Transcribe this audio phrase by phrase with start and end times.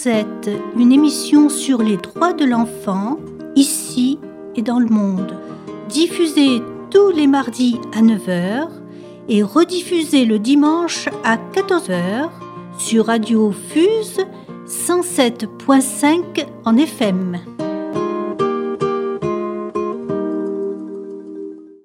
[0.00, 0.48] Rosette,
[0.78, 3.18] une émission sur les droits de l'enfant,
[3.54, 4.18] ici
[4.56, 5.36] et dans le monde.
[5.90, 8.68] Diffusée tous les mardis à 9h
[9.28, 12.30] et rediffusée le dimanche à 14h
[12.78, 14.24] sur Radio Fuse
[14.66, 17.69] 107.5 en FM.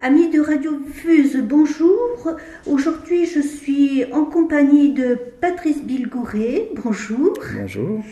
[0.06, 2.30] Amis de Radio Fuse, bonjour.
[2.68, 6.70] Aujourd'hui, je suis en compagnie de Patrice Bilgouré.
[6.84, 7.34] Bonjour.
[7.60, 8.04] Bonjour.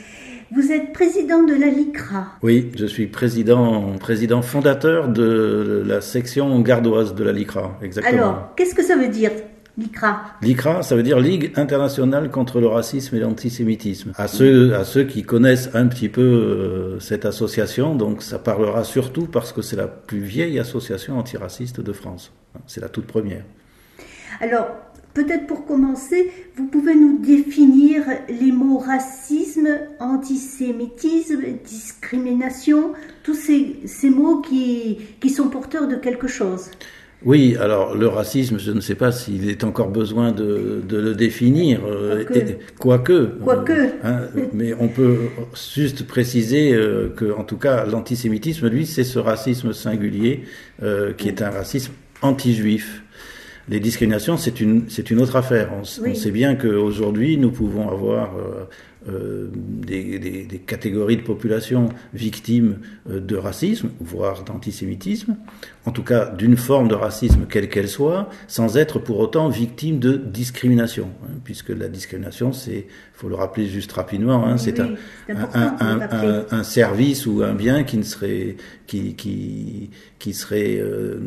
[0.55, 2.39] Vous êtes président de la LICRA.
[2.41, 8.17] Oui, je suis président, président fondateur de la section gardoise de la LICRA, exactement.
[8.17, 9.30] Alors, qu'est-ce que ça veut dire
[9.77, 10.21] L'ICRA.
[10.41, 14.11] L'ICRA, ça veut dire Ligue internationale contre le racisme et l'antisémitisme.
[14.15, 18.83] À ceux, à ceux qui connaissent un petit peu euh, cette association, donc ça parlera
[18.83, 22.31] surtout parce que c'est la plus vieille association antiraciste de France.
[22.67, 23.43] C'est la toute première.
[24.41, 24.67] Alors,
[25.15, 32.93] peut-être pour commencer, vous pouvez nous définir les mots racisme, antisémitisme, discrimination,
[33.23, 36.69] tous ces, ces mots qui, qui sont porteurs de quelque chose.
[37.25, 41.16] Oui, alors le racisme, je ne sais pas s'il est encore besoin de, de le
[41.16, 42.23] définir, euh,
[42.80, 43.30] quoique.
[43.41, 43.71] Quoique.
[43.71, 44.19] Euh, hein,
[44.53, 45.17] mais on peut
[45.73, 50.43] juste préciser euh, que, en tout cas, l'antisémitisme, lui, c'est ce racisme singulier
[50.81, 53.03] euh, qui est un racisme anti-juif.
[53.69, 55.71] Les discriminations, c'est une, c'est une autre affaire.
[55.73, 58.65] On, on sait bien qu'aujourd'hui, nous pouvons avoir euh,
[59.09, 62.77] euh, des, des, des, catégories de population victimes
[63.09, 65.35] euh, de racisme, voire d'antisémitisme,
[65.85, 69.99] en tout cas d'une forme de racisme quelle qu'elle soit, sans être pour autant victime
[69.99, 74.95] de discrimination, hein, puisque la discrimination, c'est, faut le rappeler juste rapidement, hein, c'est oui,
[75.29, 78.55] un, un, un, un, service ou un bien qui ne serait,
[78.87, 81.19] qui, qui, qui serait euh,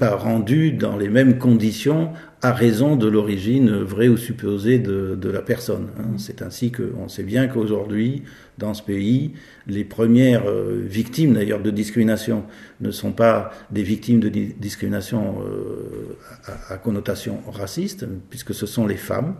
[0.00, 2.10] pas rendu dans les mêmes conditions
[2.42, 5.88] à raison de l'origine vraie ou supposée de, de la personne.
[5.98, 6.14] Hein.
[6.18, 8.22] C'est ainsi qu'on sait bien qu'aujourd'hui,
[8.58, 9.32] dans ce pays,
[9.66, 12.44] les premières euh, victimes d'ailleurs de discrimination
[12.80, 18.66] ne sont pas des victimes de di discrimination euh, à, à, connotation raciste, puisque ce
[18.66, 19.36] sont les femmes,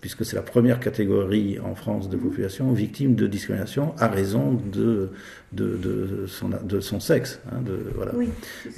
[0.00, 5.10] puisque c'est la première catégorie en France de population victime de discrimination à raison de,
[5.52, 7.40] de, de, son, de son sexe.
[7.52, 8.12] Hein, de, voilà.
[8.14, 8.28] Oui,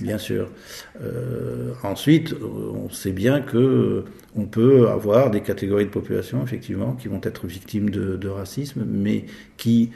[0.01, 0.51] bien sûr.
[1.01, 7.09] Euh, ensuite, on sait bien que on peut avoir des catégories de population, effectivement, qui
[7.09, 9.91] vont être victimes de, de racisme, mais qui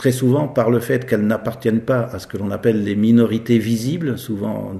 [0.00, 3.58] très souvent par le fait qu'elles n'appartiennent pas à ce que l'on appelle les minorités
[3.58, 4.72] visibles, souvent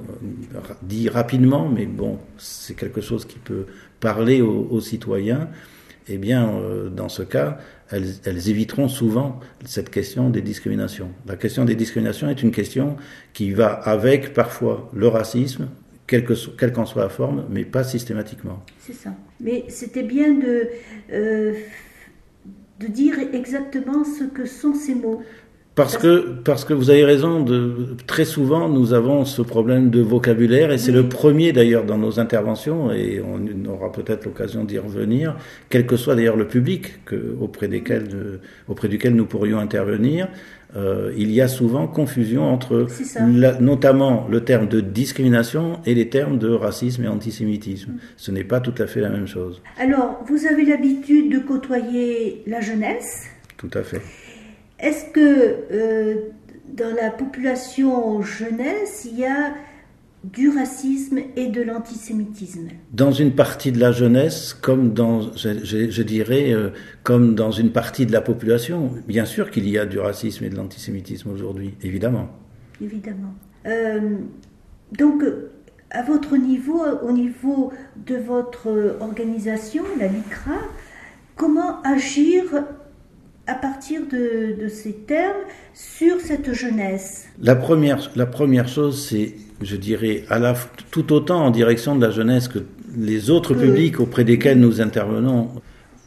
[0.80, 3.66] dit rapidement, mais bon, c'est quelque chose qui peut
[4.00, 5.50] parler aux, citoyens,
[6.08, 7.58] eh bien, euh, dans ce cas,
[7.90, 11.10] elles, éviteront souvent cette question des discriminations.
[11.26, 12.96] La question des discriminations est une question
[13.34, 15.68] qui va avec parfois le racisme,
[16.06, 18.64] quelle qu'en soit la forme, mais pas systématiquement.
[18.78, 19.10] C'est ça.
[19.38, 20.70] Mais c'était bien de...
[21.12, 21.52] Euh
[22.80, 25.22] de dire exactement ce que sont ces mots.
[25.74, 30.00] Parce que, parce que vous avez raison, de, très souvent nous avons ce problème de
[30.00, 30.96] vocabulaire et c'est oui.
[30.96, 35.36] le premier d'ailleurs dans nos interventions et on aura peut-être l'occasion d'y revenir,
[35.68, 40.28] quel que soit d'ailleurs le public que, auprès, desquels, de, auprès duquel nous pourrions intervenir.
[40.76, 42.86] Euh, il y a souvent confusion entre
[43.28, 47.92] la, notamment le terme de discrimination et les termes de racisme et antisémitisme.
[47.92, 47.98] Mmh.
[48.16, 49.62] Ce n'est pas tout à fait la même chose.
[49.78, 53.26] Alors, vous avez l'habitude de côtoyer la jeunesse
[53.56, 54.00] Tout à fait.
[54.78, 56.14] Est-ce que euh,
[56.72, 59.54] dans la population jeunesse, il y a
[60.24, 65.90] du racisme et de l'antisémitisme Dans une partie de la jeunesse, comme dans, je, je,
[65.90, 66.70] je dirais, euh,
[67.02, 70.50] comme dans une partie de la population, bien sûr qu'il y a du racisme et
[70.50, 72.28] de l'antisémitisme aujourd'hui, évidemment.
[72.82, 73.34] Évidemment.
[73.66, 74.18] Euh,
[74.92, 75.22] donc,
[75.90, 77.72] à votre niveau, au niveau
[78.06, 80.58] de votre organisation, la LICRA,
[81.34, 82.44] comment agir
[83.46, 85.42] à partir de, de, ces termes
[85.74, 87.26] sur cette jeunesse?
[87.40, 90.54] La première, la première chose, c'est, je dirais, à la,
[90.90, 92.60] tout autant en direction de la jeunesse que
[92.96, 95.50] les autres publics auprès desquels nous intervenons.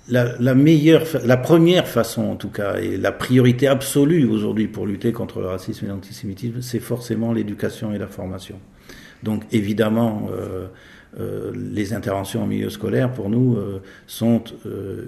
[0.10, 5.14] La, meilleure, la première façon en tout cas, et la priorité absolue aujourd'hui pour lutter
[5.14, 8.60] contre le racisme et l'antisémitisme, c'est forcément l'éducation et la formation.
[9.24, 10.68] Donc évidemment, euh,
[11.20, 14.44] euh, les interventions en milieu scolaire, pour nous, euh, sont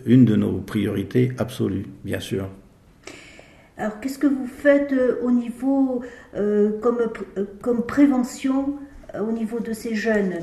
[0.06, 2.48] une de nos priorités absolues, bien sûr.
[3.78, 6.02] Alors, qu'est-ce que vous faites au niveau,
[6.34, 7.00] comme,
[7.62, 8.76] comme prévention,
[9.20, 10.36] au niveau de ces jeunes?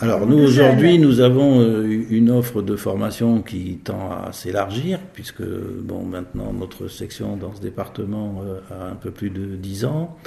[0.00, 6.02] Alors nous aujourd'hui nous avons une offre de formation qui tend à s'élargir puisque bon
[6.04, 10.18] maintenant notre section dans ce département a un peu plus de 10 ans.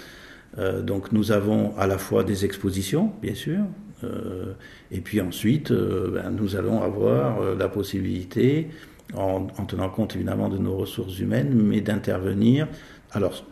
[0.57, 3.60] Euh, donc nous avons à la fois des expositions, bien sûr,
[4.04, 4.54] euh,
[4.92, 8.68] et puis ensuite, euh, ben, nous allons avoir la possibilité
[9.15, 12.67] en, en, tenant compte évidemment de nos ressources humaines, mais d'intervenir,
[13.11, 13.43] alors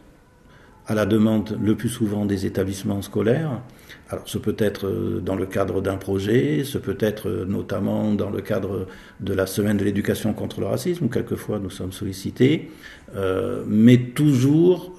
[0.89, 3.61] à la demande le plus souvent des établissements scolaires.
[4.09, 8.11] Alors ce peut être euh, dans le cadre d'un projet, ce peut être euh, notamment
[8.13, 8.87] dans le cadre
[9.19, 12.71] de la semaine de l'éducation contre le racisme, où quelquefois nous sommes sollicités,
[13.15, 14.91] euh, mais toujours,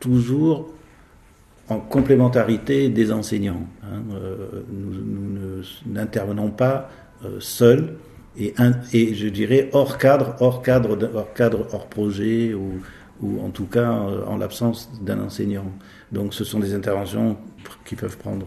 [0.00, 0.72] toujours
[1.68, 3.68] en complémentarité des enseignants.
[3.84, 4.02] Hein.
[4.72, 6.90] Nous n'intervenons pas
[7.38, 7.94] seuls
[8.40, 12.80] et, je dirais hors cadre, hors cadre, hors cadre, hors projet ou
[13.44, 15.70] en tout cas euh, en l'absence d'un enseignant.
[16.10, 17.36] Donc ce sont des interventions
[17.84, 18.46] qui peuvent prendre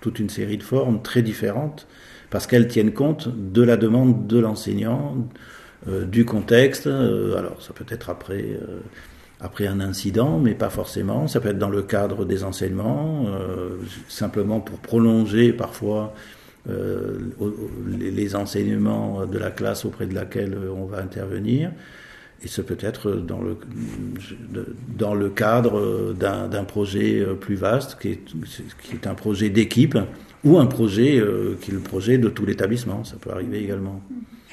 [0.00, 1.86] toute une série de formes très différentes
[2.30, 5.16] parce qu'elles tiennent compte de la demande de l'enseignant,
[5.88, 6.86] euh, du contexte.
[6.86, 8.80] Euh, alors ça peut être après, euh,
[9.40, 11.26] après un incident, mais pas forcément.
[11.26, 13.76] Ça peut être dans le cadre des enseignements, euh,
[14.08, 16.14] simplement pour prolonger parfois
[16.68, 17.18] euh,
[17.98, 21.70] les enseignements de la classe auprès de laquelle on va intervenir.
[22.42, 23.56] Et ce peut être dans le,
[24.96, 28.20] dans le cadre d'un projet plus vaste, qui est,
[28.82, 29.98] qui est un projet d'équipe,
[30.44, 33.04] ou un projet euh, qui est le projet de tout l'établissement.
[33.04, 34.00] Ça peut arriver également.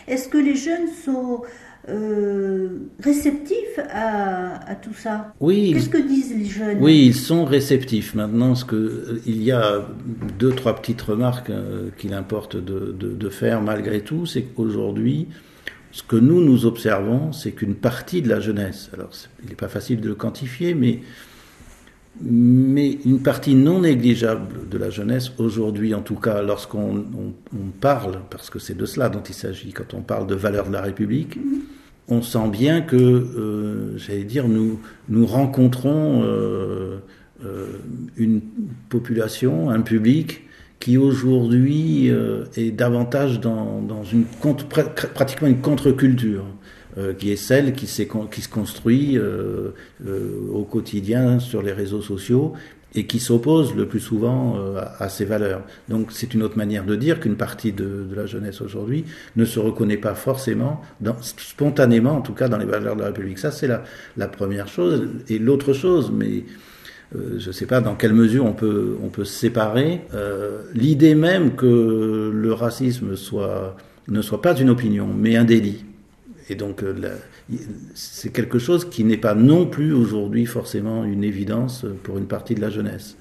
[0.07, 1.41] Est-ce que les jeunes sont
[1.89, 2.69] euh,
[2.99, 5.33] réceptifs à, à, tout ça?
[5.39, 5.71] Oui.
[5.73, 6.77] Qu'est-ce que disent les jeunes?
[6.79, 8.15] Oui, ils sont réceptifs.
[8.15, 9.87] Maintenant, ce que, il y a
[10.39, 15.27] deux, trois petites remarques euh, qu'il importe de, de, de, faire malgré tout, c'est qu'aujourd'hui,
[15.91, 19.11] ce que nous, nous observons, c'est qu'une partie de la jeunesse, alors
[19.43, 21.01] il n'est pas facile de le quantifier, mais,
[22.21, 27.69] mais une partie non négligeable de la jeunesse, aujourd'hui en tout cas, lorsqu'on on, on
[27.79, 30.73] parle, parce que c'est de cela dont il s'agit, quand on parle de valeurs de
[30.73, 31.37] la République,
[32.09, 34.79] on sent bien que, euh, j'allais dire, nous,
[35.09, 36.99] nous rencontrons euh,
[37.45, 37.65] euh,
[38.15, 38.41] une
[38.89, 40.43] population, un public,
[40.79, 42.11] qui aujourd'hui
[42.55, 46.45] est davantage dans, dans une contre, pratiquement une contre-culture,
[46.97, 49.71] euh, qui est celle qui, qui se construit euh,
[50.51, 52.53] au quotidien sur les réseaux sociaux
[52.95, 55.61] et qui s'oppose le plus souvent à, à, ces valeurs.
[55.89, 59.03] Donc c'est une autre manière de dire qu'une partie de, de, la jeunesse aujourd'hui
[59.35, 63.07] ne se reconnaît pas forcément, dans, spontanément en tout cas, dans les valeurs de la
[63.07, 63.39] République.
[63.39, 63.83] Ça c'est la,
[64.15, 65.07] la première chose.
[65.27, 66.45] Et l'autre chose, mais
[67.15, 71.15] euh, je ne sais pas dans quelle mesure on peut, on peut séparer euh, l'idée
[71.15, 73.77] même que le racisme soit,
[74.07, 75.85] ne soit pas une opinion, mais un délit.
[76.49, 77.17] Et donc, euh,
[77.93, 82.55] c'est quelque chose qui n'est pas non plus aujourd'hui forcément une évidence pour une partie
[82.55, 83.17] de la jeunesse.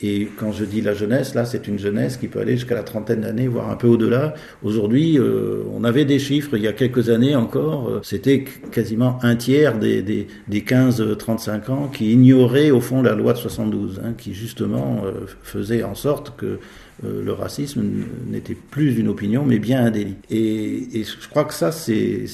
[0.00, 2.84] Et quand je dis la jeunesse, là, c'est une jeunesse qui peut aller jusqu'à la
[2.84, 4.34] trentaine d'années, voire un peu au-delà.
[4.62, 9.18] Aujourd'hui, euh, on avait des chiffres, il y a quelques années encore, euh, c'était quasiment
[9.22, 14.00] un tiers des, des, des 15-35 ans qui ignoraient au fond la loi de 72,
[14.04, 16.60] hein, qui justement euh, faisait en sorte que
[17.04, 17.84] euh, le racisme
[18.28, 20.16] n'était plus une opinion, mais bien un délit.
[20.30, 22.26] Et, et je crois que ça, c'est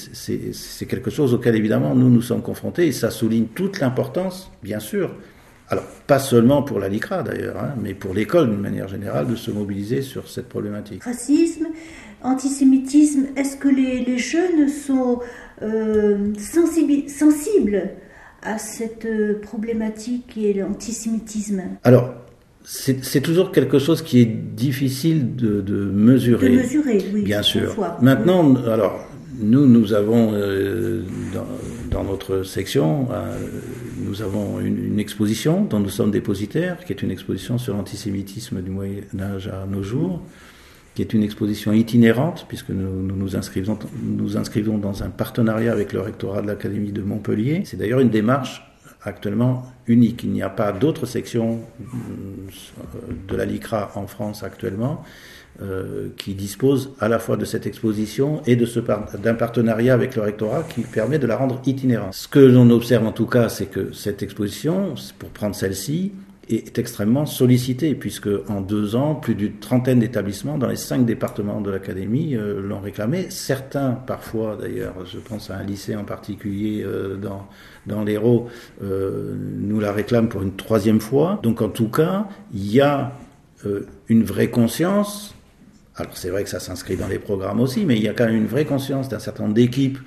[0.87, 5.11] quelque chose auquel évidemment nous nous sommes confrontés, et ça souligne toute l'importance, bien sûr,
[5.69, 9.35] alors, pas seulement pour la LICRA d'ailleurs, hein, mais pour l'école d'une manière générale, de
[9.35, 11.03] se mobiliser sur cette problématique.
[11.03, 11.67] Racisme,
[12.21, 15.19] antisémitisme, est-ce que les, les, jeunes sont
[15.63, 17.89] euh, sensibles
[18.43, 19.07] à cette
[19.41, 21.63] problématique qui est l'antisémitisme?
[21.83, 22.13] Alors,
[22.65, 26.49] c'est toujours quelque chose qui est difficile de, de mesurer.
[26.49, 27.21] De mesurer, oui.
[27.21, 27.75] Bien sûr.
[28.01, 28.61] Maintenant, oui.
[28.67, 29.07] alors,
[29.39, 31.45] nous, nous avons euh, dans,
[31.91, 33.37] dans, notre section, euh,
[34.05, 38.69] nous avons une, exposition dont nous sommes dépositaires, qui est une exposition sur l'antisémitisme du
[38.69, 40.21] Moyen Âge à nos jours,
[40.93, 45.71] qui est une exposition itinérante, puisque nous nous, nous, inscrivons, nous inscrivons dans un partenariat
[45.71, 47.63] avec le rectorat de l'Académie de Montpellier.
[47.65, 48.63] C'est d'ailleurs une démarche
[49.03, 50.23] actuellement unique.
[50.23, 51.59] Il n'y a pas d'autres sections
[53.27, 55.03] de la LICRA en France actuellement
[55.61, 58.81] euh, qui disposent à la fois de cette exposition et de ce
[59.17, 62.13] d'un partenariat avec le rectorat qui permet de la rendre itinérante.
[62.13, 66.11] Ce que l'on observe en tout cas, c'est que cette exposition, pour prendre celle-ci,
[66.49, 71.61] est extrêmement sollicitée, puisque en deux ans, plus d'une trentaine d'établissements dans les cinq départements
[71.61, 73.27] de l'académie euh, l'ont réclamé.
[73.29, 77.47] Certains, parfois d'ailleurs, je pense à un lycée en particulier euh, dans,
[77.87, 78.49] dans l'Hérault,
[78.81, 81.39] nous la réclament pour une troisième fois.
[81.43, 83.13] Donc en tout cas, il y a
[84.09, 85.33] une vraie conscience
[85.97, 88.25] alors c'est vrai que ça s'inscrit dans les programmes aussi, mais il y a quand
[88.25, 89.97] même une vraie conscience d'un certain nombre d'équipes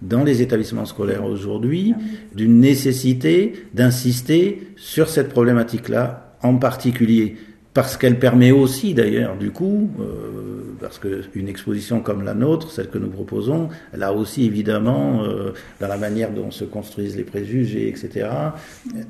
[0.00, 1.94] dans les établissements scolaires aujourd'hui
[2.34, 7.36] d'une nécessité d'insister sur cette problématique-là en particulier,
[7.74, 10.54] parce qu'elle permet aussi d'ailleurs du coup euh,
[10.84, 15.52] parce qu'une exposition comme la nôtre, celle que nous proposons, elle a aussi évidemment, euh,
[15.80, 18.28] dans la manière dont se construisent les préjugés, etc.,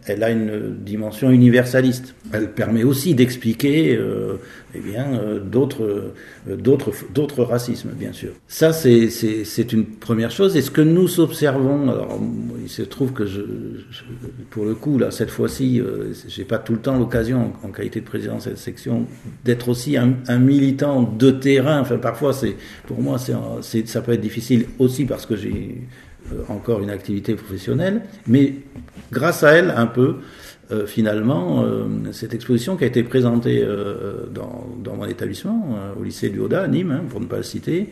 [0.07, 2.15] elle a une dimension universaliste.
[2.33, 4.37] Elle permet aussi d'expliquer euh,
[4.75, 6.13] eh bien, euh, d'autres,
[6.47, 8.31] d'autres, d'autres racismes, bien sûr.
[8.47, 10.57] Ça, c'est, c'est, c'est une première chose.
[10.57, 12.21] Et ce que nous observons, alors
[12.63, 13.41] il se trouve que je,
[14.51, 15.83] pour le coup, là, cette fois-ci,
[16.29, 19.07] j'ai pas tout le temps l'occasion, en, qualité de président section,
[19.45, 21.81] d'être aussi un, militant de terrain.
[21.81, 22.57] Enfin, parfois, c'est,
[22.87, 25.83] pour moi, c'est, ça peut être difficile aussi parce que j'ai
[26.33, 28.55] euh, encore une activité professionnelle, mais
[29.13, 30.17] grâce à elle, un peu,
[30.73, 33.63] euh, finalement, euh, cette exposition qui a été présentée
[34.33, 37.91] dans, mon établissement, au lycée du Hauda, à Nîmes, hein, pour ne pas le citer,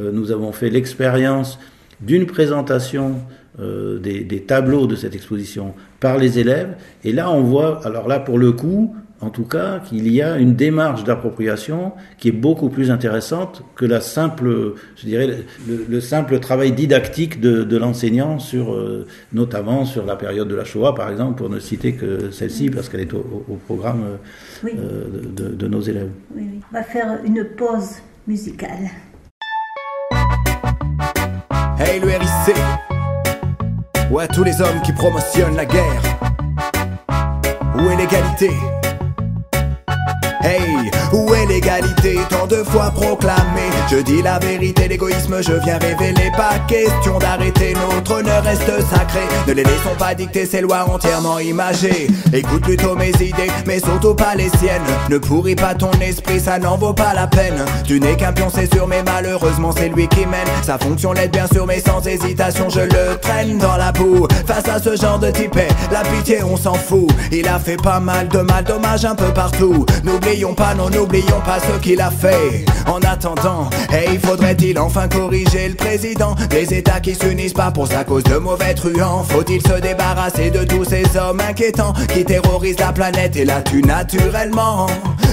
[0.00, 1.58] nous avons fait l'expérience
[2.00, 3.16] d'une présentation
[3.58, 8.20] des, des, tableaux de cette exposition par les élèves, et là on voit, alors là
[8.20, 12.68] pour le coup, en tout cas, qu'il y a une démarche d'appropriation qui est beaucoup
[12.68, 19.06] plus intéressante que la simple, je dirais, le, simple travail didactique de, l'enseignant sur, euh,
[19.32, 22.88] notamment sur la période de la Shoah, par exemple, pour ne citer que celle-ci, parce
[22.88, 24.04] qu'elle est au, programme
[24.64, 26.10] euh, de, nos élèves.
[26.34, 27.96] Oui, On va faire une pause
[28.26, 28.90] musicale.
[31.80, 32.56] Hey le RIC,
[34.10, 36.02] ouais tous les hommes qui promotionnent la guerre,
[37.76, 38.50] où est l'égalité?
[41.12, 42.18] Où est l'égalité?
[42.28, 46.30] Tant de fois proclamée Je dis la vérité, l'égoïsme, je viens révéler.
[46.36, 49.20] Pas question d'arrêter, notre honneur reste sacré.
[49.46, 52.08] Ne les laissons pas dicter ces lois entièrement imagées.
[52.32, 54.82] Écoute plutôt mes idées, mais surtout pas les siennes.
[55.08, 57.64] Ne pourris pas ton esprit, ça n'en vaut pas la peine.
[57.86, 60.46] Tu n'es qu'un pion, c'est sûr, mais malheureusement c'est lui qui mène.
[60.62, 64.26] Sa fonction l'aide bien sûr, mais sans hésitation je le traîne dans la boue.
[64.46, 65.58] Face à ce genre de type,
[65.90, 67.08] la pitié on s'en fout.
[67.32, 69.84] Il a fait pas mal de mal, dommage un peu partout
[70.38, 72.64] N'oublions pas, n'oublions pas ce qu'il a fait.
[72.86, 76.36] En attendant, hey, faudrait-il enfin corriger le président?
[76.52, 79.24] Les États qui s'unissent pas pour sa cause de mauvais truands.
[79.24, 83.82] Faut-il se débarrasser de tous ces hommes inquiétants qui terrorisent la planète et la tuent
[83.82, 84.86] naturellement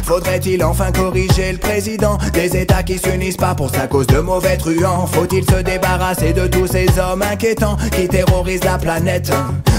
[0.04, 4.56] Faudrait-il enfin corriger le président des États qui s'unissent pas pour sa cause de mauvais
[4.56, 9.32] truands Faut-il se débarrasser de tous ces hommes inquiétants qui terrorisent la planète?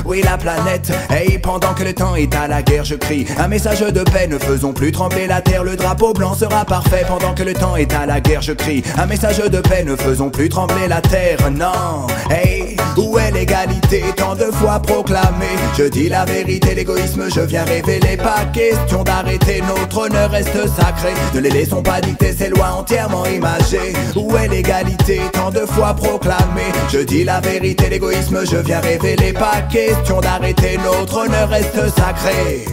[0.07, 0.93] Oui, la planète.
[1.11, 4.29] Hey, pendant que le temps est à la guerre, je crie un message de paix.
[4.29, 5.65] Ne faisons plus trembler la terre.
[5.65, 8.41] Le drapeau blanc sera parfait pendant que le temps est à la guerre.
[8.41, 9.83] Je crie un message de paix.
[9.85, 11.51] Ne faisons plus trembler la terre.
[11.51, 12.07] Non.
[12.31, 14.05] Hey, où est l'égalité?
[14.17, 15.57] Tant de fois proclamée
[15.97, 18.17] dis la vérité, l'égoïsme, je viens révéler.
[18.19, 21.13] Pas question d'arrêter notre honneur reste sacré.
[21.35, 23.95] Ne les laissons pas dicter ces lois entièrement imagées.
[24.15, 25.21] Où est l'égalité?
[25.33, 29.33] Tant de fois proclamée Je dis la vérité, l'égoïsme, je viens révéler.
[29.33, 32.67] Pas question d'arrêter notre honneur reste sacré.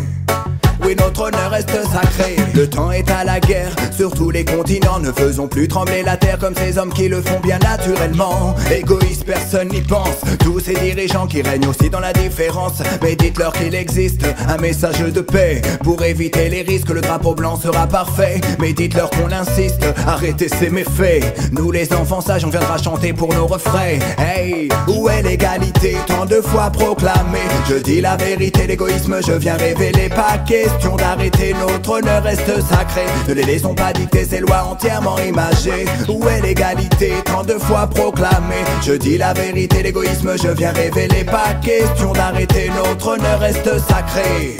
[1.20, 2.36] Honneur reste sacré.
[2.53, 5.00] Le temps est à la guerre sur tous les continents.
[5.00, 8.55] Ne faisons plus trembler la terre comme ces hommes qui le font bien naturellement.
[8.72, 10.22] Égoïste, personne n'y pense.
[10.39, 12.82] Tous ces dirigeants qui règnent aussi dans la différence.
[13.01, 16.89] Mais dites-leur qu'il existe un message de paix pour éviter les risques.
[16.89, 18.41] Le drapeau blanc sera parfait.
[18.60, 19.86] Mais dites-leur qu'on insiste.
[20.08, 21.24] Arrêtez ces méfaits.
[21.51, 24.00] Nous, les enfants sages, on viendra chanter pour nos refrains.
[24.17, 25.96] Hey, où est l'égalité?
[26.08, 27.39] Tant de fois proclamée
[27.70, 33.05] Je dis la vérité, l'égoïsme, je viens révéler pas question d'arrêter, notre honneur reste sacré.
[33.27, 35.86] Ne les laissons pas dicter ces lois entièrement imagées.
[36.07, 37.13] Où est l'égalité?
[37.25, 41.25] Tant de fois proclamée Je dis la vérité, l'égoïsme, je viens révéler.
[41.25, 44.57] Pas question d'arrêter, notre honneur reste sacré.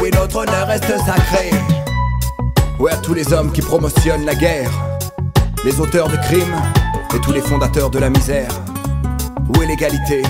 [0.00, 1.50] Oui, notre honneur reste sacré.
[2.78, 4.70] Ouais, à tous les hommes qui promotionnent la guerre,
[5.64, 6.62] les auteurs de crimes
[7.14, 8.50] et tous les fondateurs de la misère.
[9.50, 10.22] Où est l'égalité?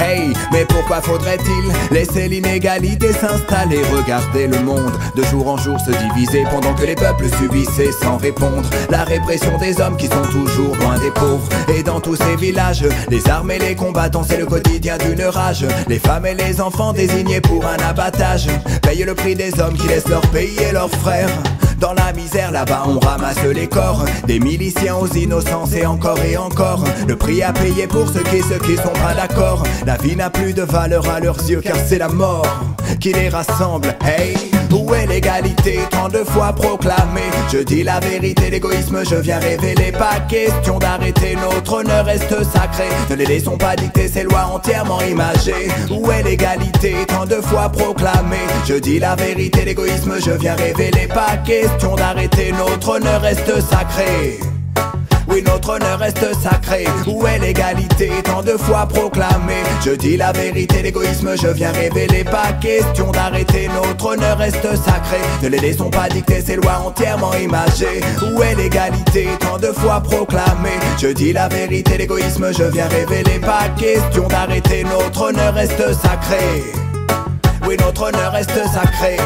[0.00, 3.82] Hey, mais pourquoi faudrait-il laisser l'inégalité s'installer?
[3.92, 8.16] Regarder le monde de jour en jour se diviser pendant que les peuples subissaient sans
[8.16, 11.48] répondre la répression des hommes qui sont toujours loin des pauvres.
[11.76, 15.66] Et dans tous ces villages, les armes et les combattants, c'est le quotidien d'une rage.
[15.88, 18.48] Les femmes et les enfants désignés pour un abattage
[18.82, 21.30] payent le prix des hommes qui laissent leur pays et leurs frères.
[21.78, 24.04] Dans la misère là-bas on ramasse les corps.
[24.26, 26.82] Des miliciens aux innocents et encore et encore.
[27.06, 29.62] Le prix à payer pour ceux qui, ceux qui sont pas d'accord.
[29.86, 32.46] La vie n'a plus de valeur à leurs yeux car c'est la mort
[33.00, 33.96] qui les rassemble.
[34.04, 34.36] Hey
[34.72, 35.80] où est l'égalité?
[35.90, 37.30] Tant de fois proclamée.
[37.52, 39.92] Je dis la vérité, l'égoïsme je viens révéler.
[39.92, 42.88] Pas question d'arrêter, notre honneur reste sacré.
[43.10, 45.68] Ne les laissons pas dicter ces lois entièrement imagées.
[45.90, 46.96] Où est l'égalité?
[47.06, 48.36] Tant de fois proclamée.
[48.66, 51.06] Je dis la vérité, l'égoïsme je viens révéler.
[51.08, 54.40] Pas question d'arrêter, notre honneur reste sacré
[55.28, 56.86] Oui, notre honneur reste sacré.
[57.06, 58.10] Où est l'égalité?
[58.24, 62.24] Tant de fois proclamée Je dis la vérité, l'égoïsme, je viens révéler.
[62.24, 65.18] Pas question d'arrêter, notre honneur reste sacré.
[65.42, 68.00] Ne les laissons pas dicter ces lois entièrement imagées.
[68.22, 69.28] Où est l'égalité?
[69.40, 73.38] Tant de fois proclamée Je dis la vérité, l'égoïsme, je viens révéler.
[73.40, 76.62] Pas question d'arrêter, notre honneur reste sacré.
[77.66, 79.18] Oui, notre honneur reste sacré.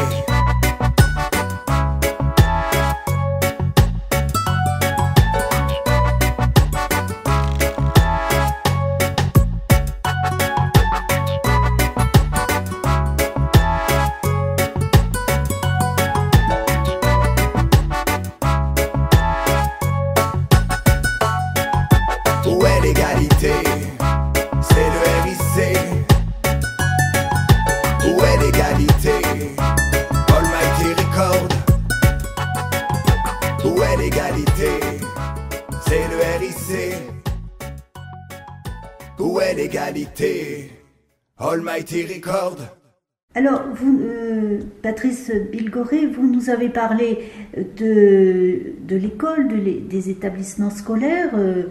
[43.35, 47.19] Alors, vous, euh, Patrice Bilgoré, vous nous avez parlé
[47.57, 49.47] de, de l'école,
[49.89, 51.63] des établissements scolaires, euh,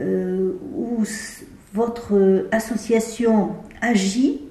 [0.00, 1.02] euh, où
[1.74, 3.50] votre association
[3.80, 4.42] agit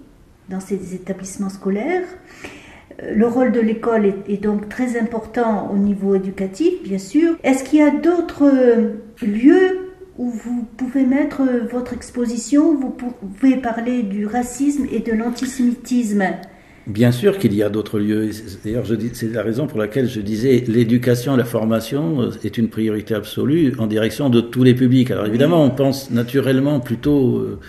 [0.50, 2.04] dans ces établissements scolaires.
[3.02, 7.36] Euh, Le rôle de l'école est, donc très important au niveau éducatif, bien sûr.
[7.44, 9.81] Est-ce qu'il y a d'autres euh, lieux
[10.18, 16.24] où vous pouvez mettre euh, votre exposition, vous pouvez parler du racisme et de l'antisémitisme
[16.88, 18.32] Bien sûr qu'il y a d'autres lieux.
[18.64, 23.14] D'ailleurs, c'est la raison pour laquelle je disais l'éducation, la formation euh, est une priorité
[23.14, 25.12] absolue en direction de tous les publics.
[25.12, 27.60] Alors évidemment, on pense naturellement plutôt euh,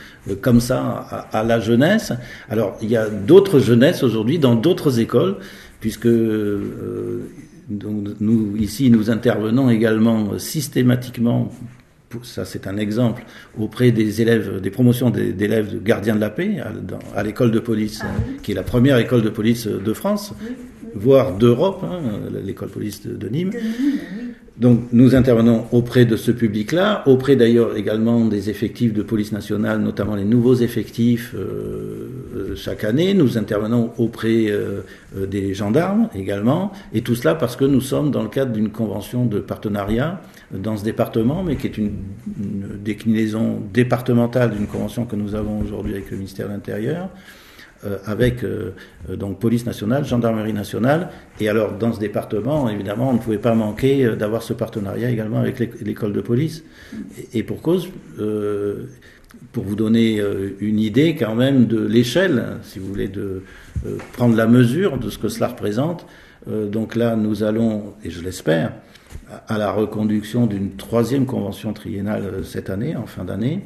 [0.41, 2.13] comme ça à, la jeunesse.
[2.49, 5.37] Alors il y a d'autres jeunesses aujourd'hui dans d'autres écoles,
[5.81, 7.17] puisque nous
[8.57, 11.51] ici nous intervenons également systématiquement
[12.23, 13.25] ça c'est un exemple,
[13.59, 16.57] auprès des élèves, des promotions d'élèves de gardiens de la paix
[17.15, 18.37] à, l'école de police, Ah oui.
[18.43, 20.35] qui est la première école de police de France,
[20.95, 22.01] voire d'Europe, hein,
[22.45, 23.51] l'école police de, de Nîmes.
[23.51, 24.33] De Nîmes.
[24.59, 29.81] Donc nous intervenons auprès de ce public-là, auprès d'ailleurs également des effectifs de police nationale,
[29.81, 33.15] notamment les nouveaux effectifs euh, euh, chaque année.
[33.15, 34.83] Nous intervenons auprès euh,
[35.27, 39.25] des gendarmes également, et tout cela parce que nous sommes dans le cadre d'une convention
[39.25, 40.21] de partenariat
[40.53, 41.93] dans ce département, mais qui est une,
[42.41, 47.09] une déclinaison départementale d'une convention que nous avons aujourd'hui avec le ministère de l'Intérieur
[47.85, 48.71] euh, avec euh,
[49.11, 51.09] euh, donc police nationale, gendarmerie nationale,
[51.41, 55.11] et alors dans ce département, évidemment, on ne pouvait pas manquer euh, d'avoir ce partenariat
[55.11, 56.63] également avec l'é- l'école de police.
[57.35, 57.89] Et, et pour cause,
[58.21, 58.85] euh,
[59.53, 60.23] pour vous donner
[60.61, 63.43] une idée quand même de l'échelle, si vous voulez, de
[64.13, 66.07] prendre la mesure de ce que cela représente.
[66.49, 68.73] Euh, donc là, nous allons, et je l'espère,
[69.47, 73.61] à, la reconduction d'une troisième convention triennale euh, cette année, en fin d'année,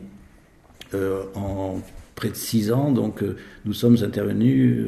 [0.95, 1.81] euh, en
[2.15, 2.93] près de six ans.
[2.93, 3.23] Donc,
[3.67, 4.87] nous sommes intervenus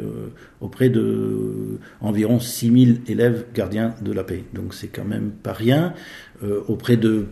[0.62, 4.44] auprès de environ 6000 élèves gardiens de la paix.
[4.54, 5.92] Donc, c'est quand même pas rien.
[6.68, 7.26] Auprès de,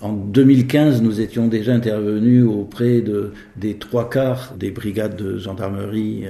[0.00, 6.24] en 2015, nous étions déjà intervenus auprès de des trois quarts des brigades de gendarmerie.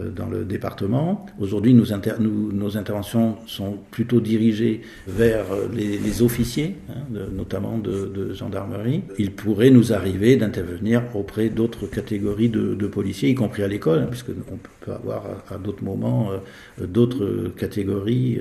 [0.00, 1.24] Euh, dans le département.
[1.38, 9.02] Aujourd'hui, nos interventions sont plutôt dirigées vers euh, les, officiers, hein, notamment de, gendarmerie.
[9.18, 14.08] Il pourrait nous arriver d'intervenir auprès d'autres catégories de, policiers, y compris à l'école, hein,
[14.10, 14.32] puisque
[14.80, 18.38] peut avoir à, d'autres moments euh, d'autres catégories.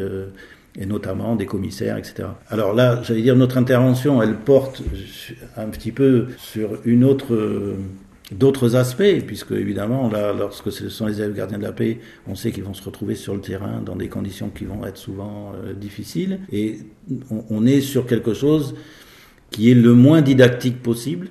[0.75, 2.29] et notamment des commissaires, etc.
[2.49, 4.81] Alors là, j'allais dire, notre intervention, elle porte
[5.55, 7.35] un petit peu sur une autre,
[8.31, 12.35] d'autres aspects, puisque évidemment, là, lorsque ce sont les élèves gardiens de la paix, on
[12.35, 15.53] sait qu'ils vont se retrouver sur le terrain dans des conditions qui vont être souvent
[15.55, 16.79] euh, difficiles, et
[17.49, 18.75] on, est sur quelque chose
[19.49, 21.29] qui est le moins didactique possible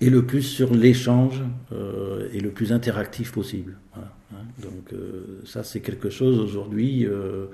[0.00, 3.78] et le plus sur l'échange euh, et le plus interactif possible.
[3.94, 4.44] Voilà, hein.
[4.62, 7.46] Donc euh, ça, c'est quelque chose aujourd'hui, euh,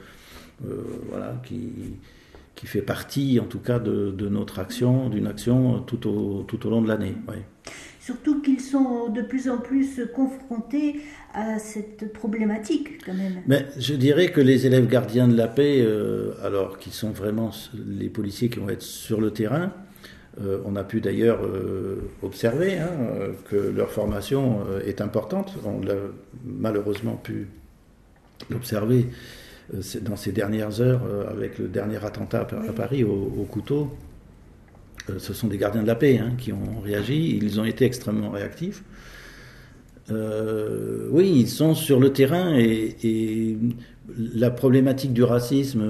[0.66, 1.70] euh, voilà, qui
[2.54, 6.64] qui fait partie, en tout cas, de, de notre action, d'une action tout au, tout
[6.66, 7.14] au long de l'année.
[7.26, 7.36] Oui.
[8.04, 11.02] Surtout qu'ils sont de plus en plus confrontés
[11.34, 13.42] à cette problématique, quand même.
[13.46, 17.52] Mais je dirais que les élèves gardiens de la paix, euh, alors qui sont vraiment
[17.86, 19.72] les policiers qui vont être sur le terrain,
[20.40, 22.88] euh, on a pu d'ailleurs euh, observer hein,
[23.48, 25.54] que leur formation est importante.
[25.64, 25.94] On l'a
[26.44, 27.46] malheureusement pu
[28.50, 29.06] l'observer
[30.00, 33.96] dans ces dernières heures avec le dernier attentat à, Paris au, au couteau.
[35.10, 37.38] Euh, ce sont des gardiens de la paix hein, qui ont réagi.
[37.40, 38.82] Ils ont été extrêmement réactifs.
[40.10, 43.56] Euh, oui, ils sont sur le terrain et, et
[44.34, 45.82] la problématique du racisme,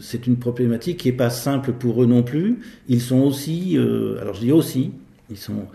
[0.00, 2.60] c'est une problématique qui n'est pas simple pour eux non plus.
[2.88, 3.76] Ils sont aussi,
[4.20, 4.92] alors je dis aussi,
[5.30, 5.66] ils sont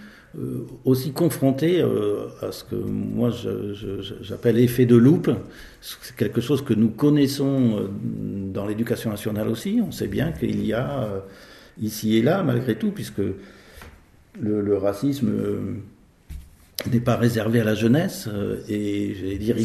[0.86, 1.82] aussi confrontés
[2.42, 3.30] à ce que moi
[4.22, 5.30] j'appelle effet de loupe.
[5.80, 7.88] C'est quelque chose que nous connaissons
[8.54, 9.80] dans l'éducation nationale aussi.
[9.88, 11.24] On sait bien qu'il y a
[11.82, 13.22] ici et là, malgré tout, puisque
[14.40, 15.60] le, racisme euh,
[16.92, 19.56] n'est pas réservé à la jeunesse euh, et j'allais dire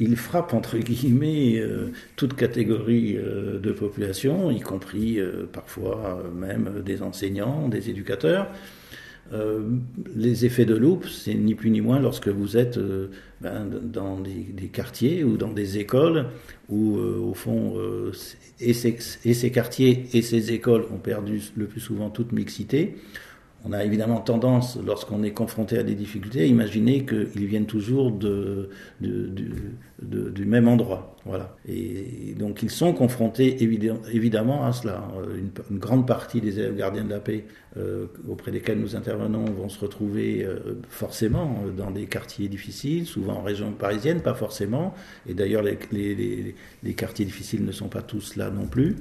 [0.00, 5.18] il, frappe entre guillemets euh, toute catégorie de population, y compris
[5.52, 8.48] parfois même des enseignants, des éducateurs.
[10.14, 12.78] Les effets de loupe, c'est ni plus ni moins lorsque vous êtes
[13.40, 16.26] ben, dans des, quartiers ou dans des écoles
[16.68, 17.74] où, au fond,
[18.60, 22.94] et, ces, quartiers et ces écoles ont perdu le plus souvent toute mixité
[23.64, 28.10] on a évidemment tendance, lorsqu'on est confronté à des difficultés, à imaginer qu'ils viennent toujours
[28.10, 28.68] du
[30.44, 31.16] même endroit.
[31.24, 31.56] Voilà.
[31.68, 35.06] Et donc ils sont confrontés évidemment à cela.
[35.70, 37.44] Une, grande partie des gardiens de la paix
[37.76, 43.34] euh, auprès desquels nous intervenons vont se retrouver euh, forcément dans des quartiers difficiles, souvent
[43.34, 44.94] en région parisienne, pas forcément.
[45.28, 48.96] Et d'ailleurs, les quartiers difficiles ne sont pas tous là non plus.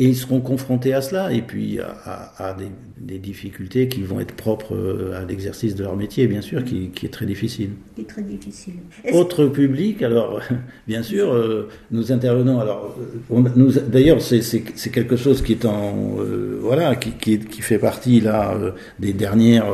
[0.00, 2.56] Et ils seront confrontés à cela, et puis à,
[2.98, 6.90] des, difficultés qui vont être propres euh, à l'exercice de leur métier, bien sûr, qui,
[7.02, 7.70] est très difficile.
[7.94, 8.74] Qui est très difficile.
[9.12, 10.40] Autre public, alors,
[10.88, 12.58] bien sûr, euh, nous intervenons.
[12.58, 12.98] Alors,
[13.30, 18.56] nous, d'ailleurs, c'est quelque chose qui est en, euh, voilà, qui, qui, fait partie là
[18.98, 19.66] des dernières.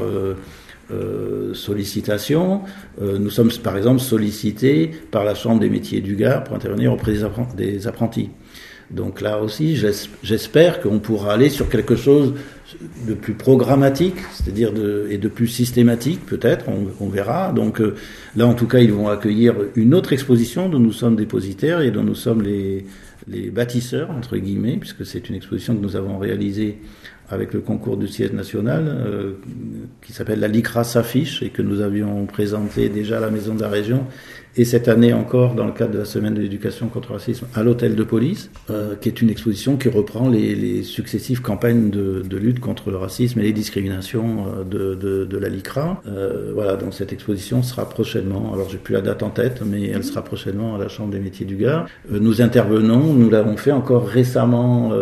[1.54, 2.62] sollicitations.
[3.00, 7.12] nous sommes par exemple sollicités par la Chambre des métiers du Gard pour intervenir auprès
[7.56, 8.30] des apprentis.
[8.90, 9.81] Donc là aussi,
[10.22, 12.35] j'espère qu'on pourra aller sur quelque chose
[13.06, 16.66] de plus programmatique, c'est-à-dire de, et de plus systématique peut-être,
[17.00, 17.52] on, verra.
[17.52, 17.94] Donc euh,
[18.37, 21.90] là, en tout cas, ils vont accueillir une autre exposition dont nous sommes dépositaires et
[21.90, 22.85] dont nous sommes les,
[23.52, 26.78] bâtisseurs, entre guillemets, puisque c'est une exposition que nous avons réalisée
[27.28, 29.35] avec le concours du siège national, euh,
[30.02, 33.61] qui s'appelle la LICRA s'affiche et que nous avions présenté déjà à la Maison de
[33.61, 34.04] la Région
[34.56, 37.46] et cette année encore dans le cadre de la semaine de l'éducation contre le racisme
[37.54, 42.37] à l'hôtel de police, euh, qui est une exposition qui reprend les, successives campagnes de,
[42.37, 46.03] lutte contre le racisme et les discriminations euh, de, de, de la LICRA.
[46.07, 49.88] Euh, voilà, donc cette exposition sera prochainement, alors j'ai plus la date en tête, mais
[49.88, 51.87] elle sera prochainement à la Chambre des métiers du Gard.
[52.12, 54.92] Euh, nous intervenons, nous l'avons fait encore récemment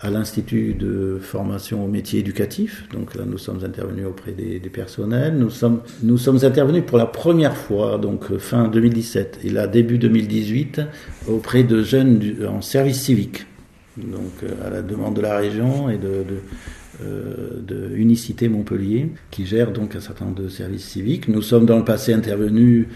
[0.00, 2.86] à l'Institut de formation au métier éducatif.
[2.92, 5.36] Donc là, nous sommes intervenus auprès des, personnels.
[5.36, 9.98] Nous sommes, nous sommes intervenus pour la première fois, donc fin 2017, et là, début
[9.98, 10.82] 2018,
[11.28, 13.46] auprès de jeunes en service civique.
[13.96, 14.32] Donc
[14.64, 16.24] à la demande de la région et de,
[17.00, 21.28] de Unicité Montpellier, qui gère donc un certain nombre de services civiques.
[21.28, 22.86] Nous sommes dans le passé intervenus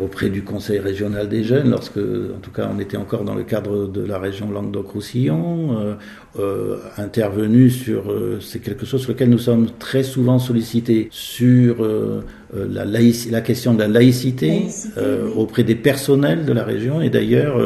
[0.00, 3.44] auprès du Conseil régional des jeunes, lorsque, en tout cas, on était encore dans le
[3.44, 5.94] cadre de la région Languedoc-Roussillon, euh,
[6.38, 11.82] euh, intervenu sur, euh, c'est quelque chose sur lequel nous sommes très souvent sollicités, sur
[11.82, 12.22] euh,
[12.54, 14.66] euh la, la question de la laïcité,
[14.98, 17.00] euh, auprès des personnels de la région.
[17.00, 17.58] Et d'ailleurs,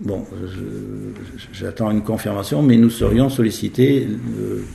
[0.00, 0.24] bon,
[1.52, 4.06] j'attends une confirmation, mais nous serions sollicités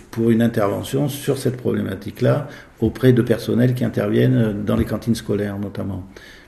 [0.09, 2.47] pour une intervention sur cette problématique-là
[2.81, 6.03] auprès de personnels qui interviennent dans les cantines scolaires notamment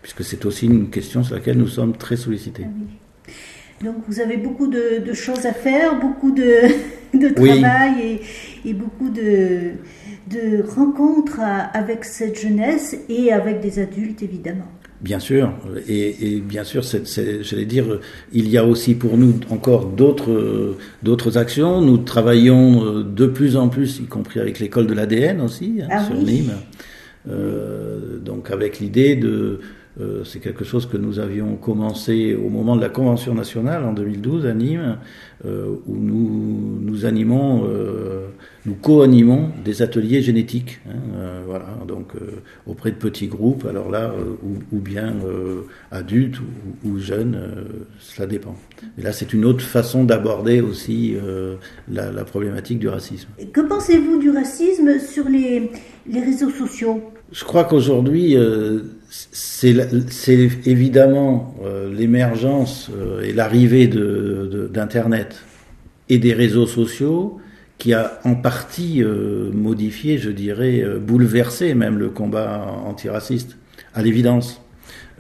[0.06, 2.68] puisque c'est aussi une question sur laquelle nous sommes très sollicités.
[2.68, 6.62] Ah Donc vous avez beaucoup de, choses à faire, beaucoup de,
[7.18, 8.22] de travail
[8.64, 9.72] et, et, beaucoup de,
[10.30, 11.40] de rencontres
[11.74, 14.68] avec cette jeunesse et avec des adultes évidemment.
[15.02, 15.52] Bien sûr,
[15.88, 16.84] et, et bien sûr,
[17.42, 18.00] j'allais dire,
[18.32, 21.82] il y a aussi pour nous encore d'autres d'autres actions.
[21.82, 25.88] Nous travaillons euh, de plus en plus, y compris avec l'école de l'ADN aussi hein,
[25.90, 26.54] ah sur Nîmes.
[27.28, 29.60] Euh, donc avec l'idée de
[30.02, 33.94] euh, c'est quelque chose que nous avions commencé au moment de la Convention nationale en
[33.94, 34.98] 2012 à Nîmes,
[35.46, 38.28] euh, où nous, nous animons, euh,
[38.66, 40.94] nous co-animons des ateliers génétiques, hein,
[41.46, 42.14] voilà, donc
[42.66, 44.14] auprès de petits groupes, alors là,
[44.72, 45.14] ou, bien
[45.92, 46.38] adultes
[46.84, 47.38] ou, jeunes,
[48.00, 48.56] cela dépend.
[48.98, 51.16] Et là, c'est une autre façon d'aborder aussi
[51.90, 53.30] la, la, problématique du racisme.
[53.54, 55.70] Que pensez-vous du racisme sur les,
[56.08, 57.02] les réseaux sociaux?
[57.32, 59.76] Je crois qu'aujourd'hui, euh, c'est
[60.66, 67.40] évidemment euh, l'émergence euh, et l'arrivée d'Internet de, et des réseaux sociaux
[67.78, 69.04] qui a en partie
[69.54, 73.58] modifié, je dirais, bouleversé même le combat antiraciste,
[73.94, 74.62] à l'évidence.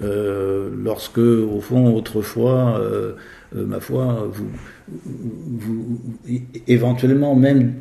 [0.02, 2.82] lorsque, au fond, autrefois,
[3.54, 4.48] ma foi, vous,
[4.88, 6.00] vous,
[6.68, 7.74] éventuellement même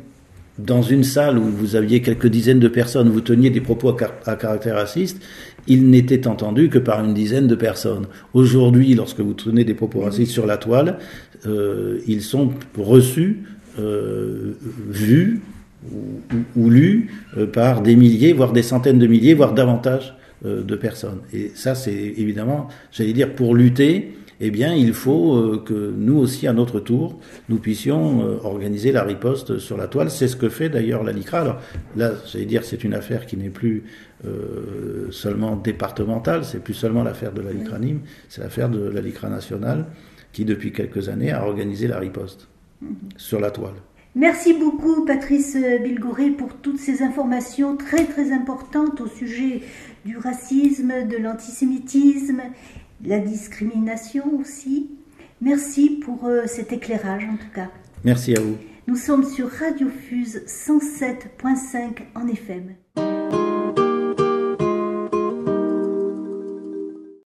[0.57, 3.89] dans une salle où vous aviez quelques dizaines de personnes, vous teniez des propos
[4.25, 5.21] à, caractère raciste,
[5.67, 8.07] il n'était entendu que par une dizaine de personnes.
[8.33, 10.99] Aujourd'hui, lorsque vous tenez des propos racistes sur la toile,
[11.45, 13.43] euh, ils sont reçus,
[13.79, 14.53] euh,
[14.89, 15.41] vus
[15.91, 20.63] ou, ou, lus euh, par des milliers, voire des centaines de milliers, voire davantage euh,
[20.63, 21.19] de personnes.
[21.33, 26.45] Et ça, c'est évidemment, j'allais dire, pour lutter eh bien, il faut que nous aussi,
[26.45, 30.11] à notre tour, nous puissions organiser la riposte sur la toile.
[30.11, 31.39] C'est ce que fait d'ailleurs la LICRA.
[31.39, 31.61] Alors
[31.95, 33.85] là, j'allais dire, c'est une affaire qui n'est plus
[34.25, 39.01] euh, seulement départementale, c'est plus seulement l'affaire de la LICRA Nîmes, c'est l'affaire de la
[39.01, 39.85] LICRA nationale
[40.31, 42.47] qui, depuis quelques années, a organisé la riposte
[43.17, 43.75] sur la toile.
[44.15, 49.61] Merci beaucoup Patrice Bilgouré pour toutes ces informations très très importantes au sujet
[50.05, 52.41] du racisme, de l'antisémitisme
[53.03, 54.89] la discrimination aussi.
[55.41, 57.69] Merci pour euh, cet éclairage en tout cas.
[58.03, 58.57] Merci à vous.
[58.87, 62.75] Nous sommes sur Radio Fuse 107.5 en FM.